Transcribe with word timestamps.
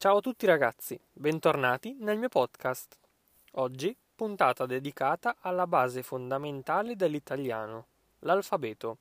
Ciao 0.00 0.16
a 0.16 0.20
tutti 0.22 0.46
ragazzi, 0.46 0.98
bentornati 1.12 1.94
nel 2.00 2.16
mio 2.16 2.30
podcast. 2.30 2.96
Oggi 3.56 3.94
puntata 4.14 4.64
dedicata 4.64 5.36
alla 5.40 5.66
base 5.66 6.02
fondamentale 6.02 6.96
dell'italiano, 6.96 7.88
l'alfabeto. 8.20 8.96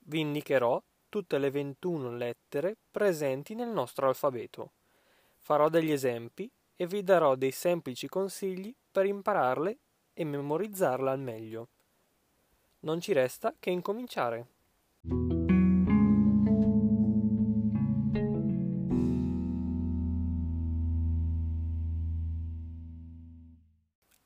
Vi 0.00 0.18
indicherò 0.18 0.82
tutte 1.08 1.38
le 1.38 1.52
21 1.52 2.10
lettere 2.16 2.76
presenti 2.90 3.54
nel 3.54 3.68
nostro 3.68 4.08
alfabeto. 4.08 4.72
Farò 5.36 5.68
degli 5.68 5.92
esempi 5.92 6.50
e 6.74 6.88
vi 6.88 7.04
darò 7.04 7.36
dei 7.36 7.52
semplici 7.52 8.08
consigli 8.08 8.74
per 8.90 9.06
impararle 9.06 9.78
e 10.12 10.24
memorizzarle 10.24 11.08
al 11.08 11.20
meglio. 11.20 11.68
Non 12.80 13.00
ci 13.00 13.12
resta 13.12 13.54
che 13.60 13.70
incominciare. 13.70 14.58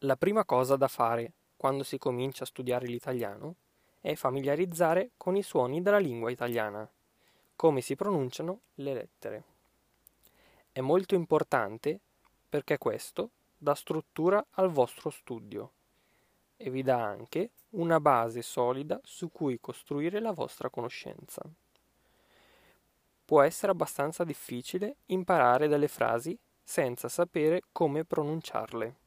La 0.05 0.17
prima 0.17 0.45
cosa 0.45 0.77
da 0.77 0.87
fare 0.87 1.33
quando 1.57 1.83
si 1.83 1.97
comincia 1.97 2.45
a 2.45 2.47
studiare 2.47 2.87
l'italiano 2.87 3.55
è 4.03 4.15
familiarizzare 4.15 5.13
con 5.17 5.35
i 5.35 5.43
suoni 5.43 5.81
della 5.81 5.97
lingua 5.97 6.31
italiana, 6.31 6.87
come 7.57 7.81
si 7.81 7.97
pronunciano 7.97 8.61
le 8.75 8.93
lettere. 8.93 9.45
È 10.71 10.81
molto 10.81 11.15
importante 11.15 11.99
perché 12.51 12.77
questo 12.77 13.31
dà 13.57 13.75
struttura 13.75 14.45
al 14.51 14.69
vostro 14.69 15.09
studio 15.09 15.71
e 16.59 16.69
vi 16.69 16.83
dà 16.83 17.03
anche 17.03 17.53
una 17.71 17.99
base 17.99 18.43
solida 18.43 19.01
su 19.05 19.33
cui 19.33 19.59
costruire 19.59 20.21
la 20.21 20.33
vostra 20.33 20.69
conoscenza. 20.69 21.41
Può 23.25 23.41
essere 23.41 23.73
abbastanza 23.73 24.23
difficile 24.23 24.97
imparare 25.07 25.67
delle 25.67 25.89
frasi 25.89 26.39
senza 26.63 27.09
sapere 27.09 27.63
come 27.73 28.05
pronunciarle. 28.05 29.04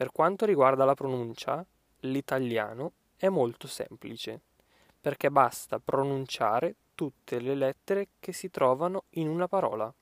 Per 0.00 0.12
quanto 0.12 0.46
riguarda 0.46 0.86
la 0.86 0.94
pronuncia, 0.94 1.62
l'italiano 2.04 2.92
è 3.18 3.28
molto 3.28 3.66
semplice, 3.66 4.40
perché 4.98 5.30
basta 5.30 5.78
pronunciare 5.78 6.74
tutte 6.94 7.38
le 7.38 7.54
lettere 7.54 8.08
che 8.18 8.32
si 8.32 8.48
trovano 8.48 9.04
in 9.10 9.28
una 9.28 9.46
parola. 9.46 9.92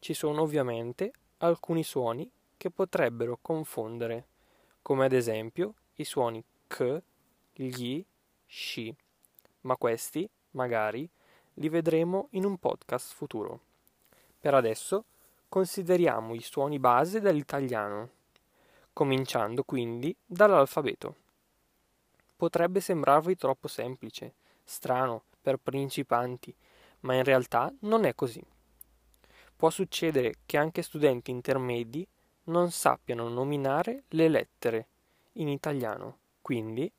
Ci 0.00 0.12
sono 0.12 0.42
ovviamente 0.42 1.12
alcuni 1.38 1.84
suoni 1.84 2.28
che 2.56 2.72
potrebbero 2.72 3.38
confondere, 3.40 4.26
come 4.82 5.04
ad 5.04 5.12
esempio 5.12 5.74
i 5.94 6.04
suoni 6.04 6.42
k, 6.66 7.00
gli, 7.52 8.04
sci, 8.44 8.92
ma 9.60 9.76
questi, 9.76 10.28
magari, 10.50 11.08
li 11.54 11.68
vedremo 11.68 12.26
in 12.30 12.44
un 12.44 12.58
podcast 12.58 13.14
futuro. 13.14 13.60
Per 14.40 14.52
adesso 14.52 15.04
consideriamo 15.48 16.34
i 16.34 16.40
suoni 16.40 16.80
base 16.80 17.20
dell'italiano 17.20 18.18
cominciando 18.92 19.64
quindi 19.64 20.14
dall'alfabeto. 20.24 21.16
Potrebbe 22.36 22.80
sembrarvi 22.80 23.36
troppo 23.36 23.68
semplice, 23.68 24.34
strano, 24.64 25.24
per 25.40 25.58
principianti, 25.58 26.54
ma 27.00 27.14
in 27.14 27.24
realtà 27.24 27.72
non 27.80 28.04
è 28.04 28.14
così. 28.14 28.42
Può 29.56 29.70
succedere 29.70 30.36
che 30.46 30.56
anche 30.56 30.82
studenti 30.82 31.30
intermedi 31.30 32.06
non 32.44 32.70
sappiano 32.70 33.28
nominare 33.28 34.04
le 34.08 34.28
lettere 34.28 34.86
in 35.34 35.48
italiano, 35.48 36.18
quindi 36.40 36.90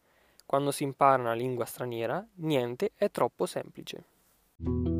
quando 0.46 0.72
si 0.72 0.84
impara 0.84 1.22
una 1.22 1.34
lingua 1.34 1.66
straniera 1.66 2.26
niente 2.36 2.92
è 2.96 3.10
troppo 3.10 3.46
semplice. 3.46 4.91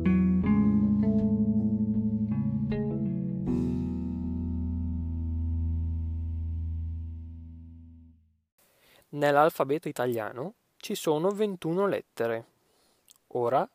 Nell'alfabeto 9.14 9.88
italiano 9.88 10.54
ci 10.78 10.94
sono 10.94 11.30
21 11.30 11.86
lettere. 11.86 12.46
Ora 13.34 13.68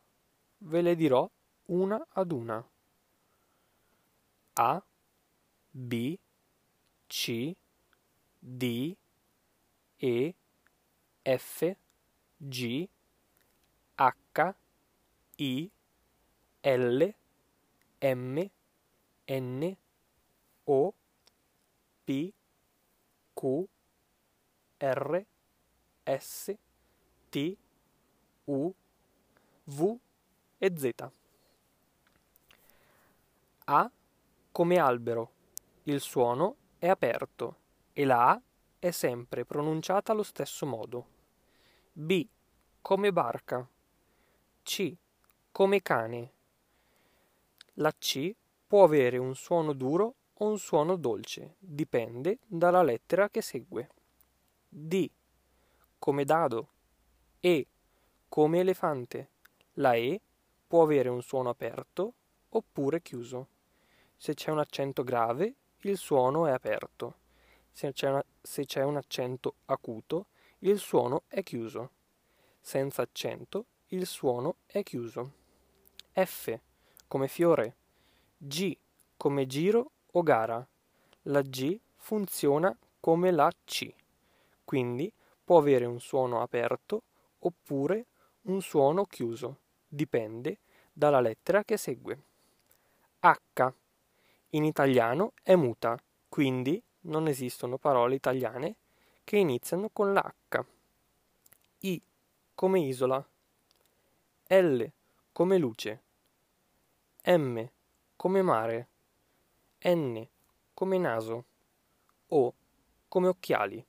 ve 0.59 0.81
le 0.81 0.95
dirò 0.95 1.29
una 1.65 2.03
ad 2.09 2.31
una. 2.31 2.67
A, 4.53 4.83
B, 5.69 6.17
C, 7.05 7.55
D, 8.39 8.95
E, 9.97 10.35
F, 11.21 11.75
G, 12.37 12.89
H, 13.95 14.55
I, 15.35 15.71
L, 16.61 17.13
M, 17.99 18.49
N, 19.27 19.77
O, 20.63 20.93
P, 22.03 22.33
Q, 23.35 23.67
R, 24.77 25.25
S, 26.03 26.55
T, 27.29 27.57
U, 28.45 28.71
V 29.63 29.97
e 30.57 30.73
Z. 30.77 31.09
A 33.65 33.91
come 34.51 34.77
albero. 34.77 35.31
Il 35.83 35.99
suono 36.01 36.55
è 36.77 36.87
aperto 36.87 37.55
e 37.93 38.05
la 38.05 38.29
A 38.29 38.41
è 38.79 38.91
sempre 38.91 39.45
pronunciata 39.45 40.11
allo 40.11 40.23
stesso 40.23 40.65
modo. 40.65 41.05
B 41.91 42.27
come 42.81 43.11
barca. 43.11 43.67
C 44.63 44.95
come 45.51 45.81
cane. 45.81 46.31
La 47.75 47.91
C 47.97 48.35
può 48.67 48.83
avere 48.83 49.17
un 49.17 49.35
suono 49.35 49.73
duro 49.73 50.15
o 50.33 50.49
un 50.49 50.59
suono 50.59 50.95
dolce, 50.97 51.55
dipende 51.57 52.39
dalla 52.45 52.83
lettera 52.83 53.29
che 53.29 53.41
segue. 53.41 53.89
D 54.79 55.09
come 55.97 56.23
dado, 56.23 56.67
E 57.39 57.67
come 58.29 58.59
elefante. 58.59 59.29
La 59.73 59.95
E 59.95 60.21
può 60.67 60.83
avere 60.83 61.09
un 61.09 61.23
suono 61.23 61.49
aperto 61.49 62.13
oppure 62.49 63.01
chiuso. 63.01 63.47
Se 64.15 64.35
c'è 64.35 64.51
un 64.51 64.59
accento 64.59 65.03
grave, 65.03 65.55
il 65.79 65.97
suono 65.97 66.45
è 66.45 66.51
aperto. 66.51 67.15
Se 67.71 67.91
c'è, 67.91 68.09
una, 68.09 68.23
se 68.39 68.65
c'è 68.65 68.83
un 68.83 68.97
accento 68.97 69.55
acuto, 69.65 70.27
il 70.59 70.77
suono 70.77 71.23
è 71.27 71.41
chiuso. 71.41 71.89
Senza 72.61 73.01
accento, 73.01 73.65
il 73.87 74.05
suono 74.05 74.57
è 74.67 74.83
chiuso. 74.83 75.31
F 76.13 76.55
come 77.07 77.27
fiore. 77.27 77.75
G 78.37 78.77
come 79.17 79.47
giro 79.47 79.91
o 80.11 80.21
gara. 80.21 80.67
La 81.23 81.41
G 81.41 81.79
funziona 81.95 82.77
come 82.99 83.31
la 83.31 83.51
C 83.65 84.05
quindi 84.67 85.09
può 85.45 85.59
avere 85.59 85.85
un 85.85 86.01
suono 86.01 86.41
aperto 86.41 87.03
oppure 87.39 88.07
un 88.47 88.61
suono 88.61 89.05
chiuso, 89.05 89.59
dipende 89.87 90.57
dalla 90.91 91.21
lettera 91.21 91.63
che 91.63 91.77
segue. 91.77 92.21
H 93.21 93.73
in 94.49 94.65
italiano 94.65 95.31
è 95.41 95.55
muta, 95.55 95.97
quindi 96.27 96.83
non 97.03 97.29
esistono 97.29 97.77
parole 97.77 98.15
italiane 98.15 98.75
che 99.23 99.37
iniziano 99.37 99.87
con 99.87 100.11
la 100.11 100.33
H. 100.49 100.65
I 101.79 102.01
come 102.53 102.81
isola. 102.81 103.25
L 104.49 104.85
come 105.31 105.57
luce. 105.57 106.01
M 107.23 107.65
come 108.17 108.41
mare. 108.41 108.87
N 109.85 110.27
come 110.73 110.97
naso. 110.97 111.45
O 112.27 112.53
come 113.07 113.27
occhiali. 113.29 113.85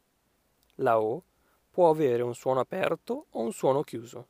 La 0.80 1.00
O 1.00 1.22
può 1.70 1.90
avere 1.90 2.22
un 2.22 2.34
suono 2.34 2.60
aperto 2.60 3.26
o 3.30 3.40
un 3.40 3.52
suono 3.52 3.82
chiuso. 3.82 4.28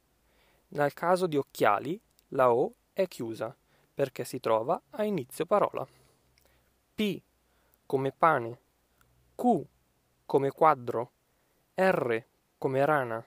Nel 0.69 0.93
caso 0.93 1.27
di 1.27 1.37
occhiali, 1.37 2.00
la 2.29 2.53
O 2.53 2.75
è 2.93 3.06
chiusa 3.06 3.55
perché 3.95 4.25
si 4.25 4.39
trova 4.39 4.81
a 4.91 5.05
inizio 5.05 5.45
parola. 5.45 5.87
P 6.95 7.23
come 7.87 8.12
pane, 8.12 8.61
Q 9.35 9.65
come 10.25 10.50
quadro, 10.50 11.12
R 11.75 12.25
come 12.59 12.85
rana, 12.85 13.27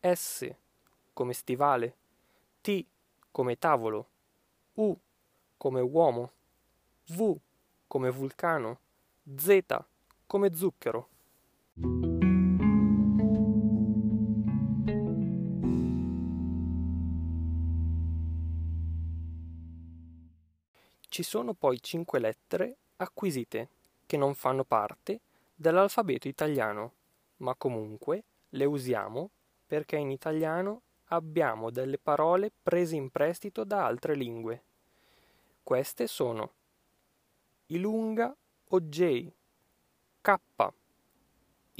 S 0.00 0.54
come 1.12 1.32
stivale, 1.32 1.96
T 2.60 2.84
come 3.30 3.58
tavolo, 3.58 4.08
U 4.74 4.96
come 5.56 5.80
uomo, 5.80 6.32
V 7.06 7.36
come 7.86 8.10
vulcano, 8.10 8.78
Z 9.36 9.84
come 10.26 10.54
zucchero. 10.54 11.08
Ci 21.14 21.22
sono 21.22 21.54
poi 21.54 21.80
cinque 21.80 22.18
lettere 22.18 22.76
acquisite 22.96 23.68
che 24.04 24.16
non 24.16 24.34
fanno 24.34 24.64
parte 24.64 25.20
dell'alfabeto 25.54 26.26
italiano, 26.26 26.92
ma 27.36 27.54
comunque 27.54 28.24
le 28.48 28.64
usiamo 28.64 29.30
perché 29.64 29.94
in 29.94 30.10
italiano 30.10 30.82
abbiamo 31.10 31.70
delle 31.70 31.98
parole 31.98 32.50
prese 32.60 32.96
in 32.96 33.10
prestito 33.10 33.62
da 33.62 33.86
altre 33.86 34.16
lingue. 34.16 34.62
Queste 35.62 36.08
sono 36.08 36.52
I 37.66 37.78
lunga 37.78 38.36
o 38.70 38.80
J, 38.80 39.32
K, 40.20 40.34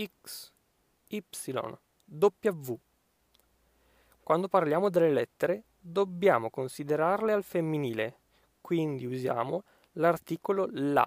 X, 0.01 0.53
Y, 1.09 1.25
W. 2.05 2.79
Quando 4.23 4.47
parliamo 4.47 4.91
delle 4.91 5.11
lettere 5.11 5.65
dobbiamo 5.81 6.51
considerarle 6.51 7.33
al 7.33 7.43
femminile, 7.43 8.19
quindi 8.65 9.05
usiamo 9.05 9.65
l'articolo 9.93 10.67
la 10.71 11.07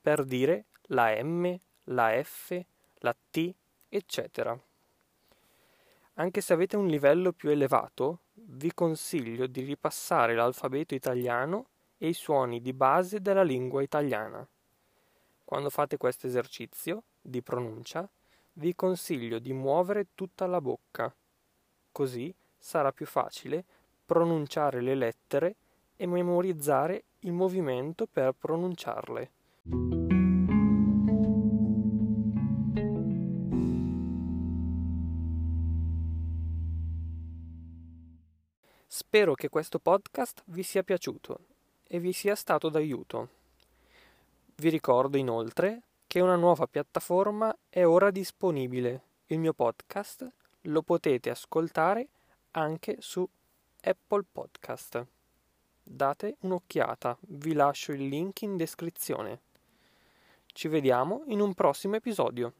per 0.00 0.24
dire 0.24 0.64
la 0.84 1.22
M, 1.22 1.54
la 1.84 2.22
F, 2.24 2.58
la 3.00 3.14
T, 3.30 3.54
eccetera. 3.90 4.58
Anche 6.14 6.40
se 6.40 6.52
avete 6.54 6.78
un 6.78 6.86
livello 6.86 7.32
più 7.32 7.50
elevato, 7.50 8.20
vi 8.32 8.72
consiglio 8.72 9.46
di 9.46 9.60
ripassare 9.64 10.34
l'alfabeto 10.34 10.94
italiano 10.94 11.66
e 11.98 12.08
i 12.08 12.14
suoni 12.14 12.62
di 12.62 12.72
base 12.72 13.20
della 13.20 13.42
lingua 13.42 13.82
italiana. 13.82 14.48
Quando 15.44 15.68
fate 15.68 15.98
questo 15.98 16.26
esercizio 16.26 17.02
di 17.20 17.42
pronuncia, 17.42 18.08
vi 18.54 18.74
consiglio 18.74 19.38
di 19.38 19.52
muovere 19.52 20.06
tutta 20.14 20.46
la 20.46 20.62
bocca, 20.62 21.14
così 21.92 22.34
sarà 22.56 22.92
più 22.92 23.04
facile 23.04 23.62
pronunciare 24.06 24.80
le 24.80 24.94
lettere 24.94 25.56
e 25.98 26.06
memorizzare 26.06 27.02
il 27.20 27.32
movimento 27.32 28.06
per 28.06 28.32
pronunciarle. 28.38 29.30
Spero 38.86 39.34
che 39.34 39.48
questo 39.48 39.80
podcast 39.80 40.42
vi 40.46 40.62
sia 40.62 40.82
piaciuto 40.82 41.40
e 41.86 41.98
vi 41.98 42.12
sia 42.12 42.34
stato 42.34 42.68
d'aiuto. 42.68 43.28
Vi 44.56 44.68
ricordo 44.70 45.16
inoltre 45.16 45.82
che 46.06 46.20
una 46.20 46.36
nuova 46.36 46.66
piattaforma 46.66 47.54
è 47.68 47.84
ora 47.84 48.10
disponibile. 48.10 49.02
Il 49.26 49.40
mio 49.40 49.52
podcast 49.52 50.26
lo 50.62 50.82
potete 50.82 51.30
ascoltare 51.30 52.08
anche 52.52 52.96
su 53.00 53.28
Apple 53.82 54.24
Podcast. 54.30 55.06
Date 55.90 56.36
un'occhiata, 56.40 57.16
vi 57.28 57.54
lascio 57.54 57.92
il 57.92 58.08
link 58.08 58.42
in 58.42 58.58
descrizione. 58.58 59.40
Ci 60.44 60.68
vediamo 60.68 61.22
in 61.28 61.40
un 61.40 61.54
prossimo 61.54 61.96
episodio. 61.96 62.52